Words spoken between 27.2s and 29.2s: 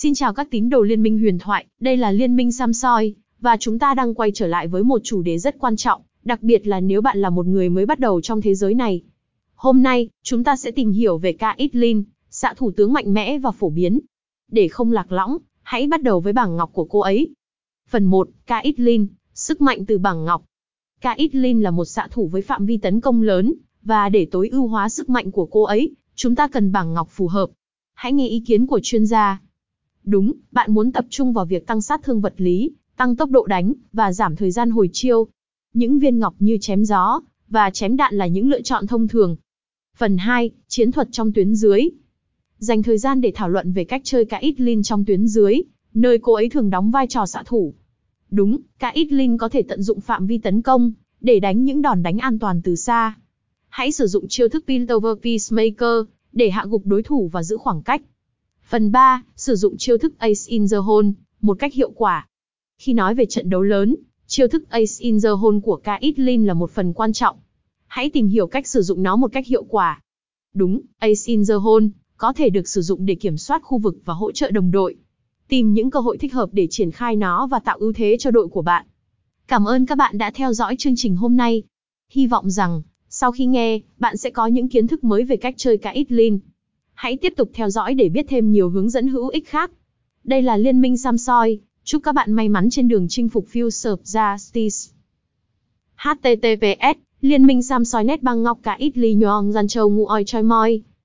hợp. Hãy nghe ý kiến của chuyên